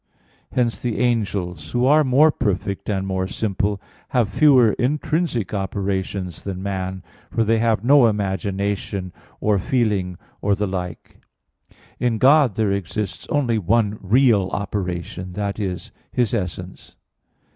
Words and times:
Hence 0.53 0.81
the 0.81 0.97
angels, 0.97 1.73
who 1.73 1.85
are 1.85 2.03
more 2.03 2.31
perfect 2.31 2.89
and 2.89 3.05
more 3.05 3.27
simple, 3.27 3.79
have 4.09 4.31
fewer 4.33 4.71
intrinsic 4.79 5.53
operations 5.53 6.43
than 6.43 6.63
man, 6.63 7.03
for 7.29 7.43
they 7.43 7.59
have 7.59 7.83
no 7.83 8.07
imagination, 8.07 9.13
or 9.39 9.59
feeling, 9.59 10.17
or 10.41 10.55
the 10.55 10.65
like. 10.65 11.19
In 11.99 12.17
God 12.17 12.55
there 12.55 12.71
exists 12.71 13.27
only 13.29 13.59
one 13.59 13.99
real 14.01 14.49
operation 14.53 15.33
that 15.33 15.59
is, 15.59 15.91
His 16.11 16.33
essence. 16.33 16.95